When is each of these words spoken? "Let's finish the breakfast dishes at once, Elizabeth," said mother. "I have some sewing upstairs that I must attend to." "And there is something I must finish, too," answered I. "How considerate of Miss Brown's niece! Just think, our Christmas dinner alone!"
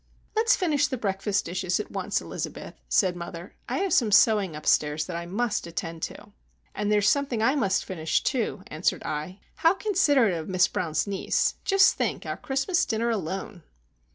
"Let's 0.35 0.55
finish 0.55 0.87
the 0.87 0.97
breakfast 0.97 1.45
dishes 1.45 1.79
at 1.79 1.91
once, 1.91 2.21
Elizabeth," 2.21 2.73
said 2.89 3.15
mother. 3.15 3.53
"I 3.69 3.77
have 3.85 3.93
some 3.93 4.11
sewing 4.11 4.55
upstairs 4.55 5.05
that 5.05 5.15
I 5.15 5.27
must 5.27 5.67
attend 5.67 6.01
to." 6.01 6.31
"And 6.73 6.91
there 6.91 6.97
is 6.97 7.07
something 7.07 7.43
I 7.43 7.53
must 7.53 7.85
finish, 7.85 8.23
too," 8.23 8.63
answered 8.65 9.03
I. 9.03 9.41
"How 9.57 9.75
considerate 9.75 10.33
of 10.33 10.49
Miss 10.49 10.67
Brown's 10.67 11.05
niece! 11.05 11.53
Just 11.65 11.97
think, 11.97 12.25
our 12.25 12.35
Christmas 12.37 12.83
dinner 12.83 13.11
alone!" 13.11 13.61